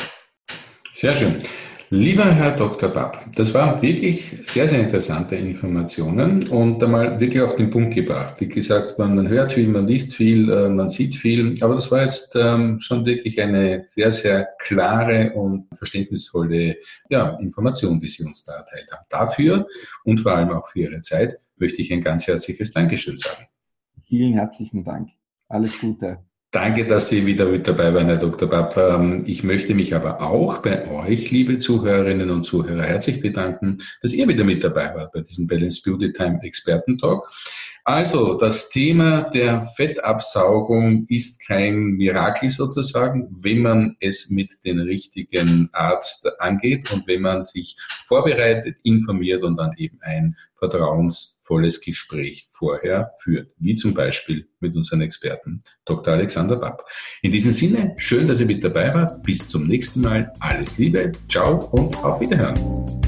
Sehr 0.94 1.16
schön. 1.16 1.38
Lieber 1.94 2.24
Herr 2.24 2.56
Dr. 2.56 2.88
Bapp, 2.88 3.26
das 3.34 3.52
waren 3.52 3.82
wirklich 3.82 4.38
sehr, 4.44 4.66
sehr 4.66 4.80
interessante 4.80 5.36
Informationen 5.36 6.48
und 6.48 6.82
einmal 6.82 7.20
wirklich 7.20 7.42
auf 7.42 7.54
den 7.54 7.68
Punkt 7.68 7.94
gebracht. 7.94 8.36
Wie 8.38 8.48
gesagt, 8.48 8.98
man 8.98 9.28
hört 9.28 9.52
viel, 9.52 9.68
man 9.68 9.86
liest 9.86 10.14
viel, 10.14 10.50
äh, 10.50 10.70
man 10.70 10.88
sieht 10.88 11.16
viel, 11.16 11.54
aber 11.62 11.74
das 11.74 11.90
war 11.90 12.02
jetzt 12.02 12.34
ähm, 12.34 12.80
schon 12.80 13.04
wirklich 13.04 13.42
eine 13.42 13.84
sehr, 13.86 14.10
sehr 14.10 14.48
klare 14.58 15.32
und 15.34 15.66
verständnisvolle 15.76 16.78
ja, 17.10 17.36
Information, 17.40 18.00
die 18.00 18.08
Sie 18.08 18.24
uns 18.24 18.42
da 18.46 18.54
erteilt 18.54 18.90
haben. 18.90 19.04
Dafür 19.10 19.66
und 20.04 20.18
vor 20.18 20.32
allem 20.32 20.50
auch 20.50 20.66
für 20.68 20.80
Ihre 20.80 21.00
Zeit 21.00 21.38
möchte 21.56 21.82
ich 21.82 21.92
ein 21.92 22.00
ganz 22.00 22.26
herzliches 22.26 22.72
Dankeschön 22.72 23.18
sagen. 23.18 23.48
Vielen 24.06 24.32
herzlichen 24.32 24.82
Dank. 24.82 25.10
Alles 25.46 25.78
Gute. 25.78 26.20
Danke, 26.52 26.84
dass 26.84 27.08
Sie 27.08 27.24
wieder 27.24 27.46
mit 27.46 27.66
dabei 27.66 27.94
waren, 27.94 28.08
Herr 28.08 28.18
Dr. 28.18 28.46
Bapp. 28.46 28.76
Ähm, 28.76 29.22
ich 29.26 29.42
möchte 29.42 29.72
mich 29.72 29.94
aber 29.94 30.20
auch 30.20 30.58
bei 30.58 30.86
euch, 30.90 31.30
liebe 31.30 31.56
Zuhörerinnen 31.56 32.28
und 32.28 32.44
Zuhörer, 32.44 32.82
herzlich 32.82 33.22
bedanken, 33.22 33.76
dass 34.02 34.12
ihr 34.12 34.28
wieder 34.28 34.44
mit 34.44 34.62
dabei 34.62 34.94
wart 34.94 35.12
bei 35.12 35.22
diesem 35.22 35.46
Balance 35.46 35.80
Beauty 35.82 36.12
Time 36.12 36.40
Experten-Talk. 36.42 37.32
Also, 37.84 38.34
das 38.34 38.68
Thema 38.68 39.22
der 39.30 39.62
Fettabsaugung 39.62 41.04
ist 41.08 41.44
kein 41.44 41.96
Mirakel 41.96 42.48
sozusagen, 42.48 43.28
wenn 43.40 43.58
man 43.58 43.96
es 43.98 44.30
mit 44.30 44.64
den 44.64 44.78
richtigen 44.78 45.68
Arzt 45.72 46.28
angeht 46.38 46.92
und 46.92 47.08
wenn 47.08 47.22
man 47.22 47.42
sich 47.42 47.76
vorbereitet, 48.04 48.76
informiert 48.84 49.42
und 49.42 49.56
dann 49.56 49.72
eben 49.76 49.98
ein 50.02 50.36
vertrauensvolles 50.54 51.80
Gespräch 51.80 52.46
vorher 52.50 53.14
führt, 53.18 53.48
wie 53.58 53.74
zum 53.74 53.94
Beispiel 53.94 54.46
mit 54.60 54.76
unseren 54.76 55.00
Experten 55.00 55.64
Dr. 55.84 56.14
Alexander 56.14 56.54
Bapp. 56.54 56.84
In 57.20 57.32
diesem 57.32 57.50
Sinne, 57.50 57.94
schön, 57.96 58.28
dass 58.28 58.38
ihr 58.38 58.46
mit 58.46 58.62
dabei 58.62 58.94
wart. 58.94 59.24
Bis 59.24 59.48
zum 59.48 59.66
nächsten 59.66 60.02
Mal. 60.02 60.32
Alles 60.38 60.78
Liebe, 60.78 61.10
ciao 61.28 61.68
und 61.72 61.96
auf 62.04 62.20
Wiederhören. 62.20 63.01